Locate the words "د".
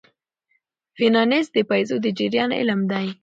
1.53-1.57, 2.03-2.05